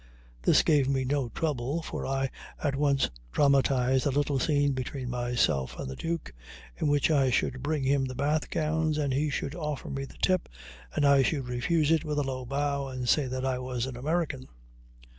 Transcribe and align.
This 0.41 0.63
gave 0.63 0.89
me 0.89 1.05
no 1.05 1.29
trouble, 1.29 1.83
for 1.83 2.07
I 2.07 2.31
at 2.63 2.75
once 2.75 3.11
dramatized 3.31 4.07
a 4.07 4.09
little 4.09 4.39
scene 4.39 4.71
between 4.71 5.11
myself 5.11 5.77
and 5.79 5.87
the 5.87 5.95
Duke, 5.95 6.33
in 6.79 6.87
which 6.87 7.11
I 7.11 7.29
should 7.29 7.61
bring 7.61 7.83
him 7.83 8.05
the 8.05 8.15
bath 8.15 8.49
gowns, 8.49 8.97
and 8.97 9.13
he 9.13 9.29
should 9.29 9.53
offer 9.53 9.91
me 9.91 10.05
the 10.05 10.17
tip, 10.19 10.49
and 10.95 11.05
I 11.05 11.21
should 11.21 11.47
refuse 11.47 11.91
it 11.91 12.03
with 12.03 12.17
a 12.17 12.23
low 12.23 12.47
bow, 12.47 12.87
and 12.87 13.07
say 13.07 13.27
that 13.27 13.45
I 13.45 13.59
was 13.59 13.85
an 13.85 13.95
American. 13.95 14.47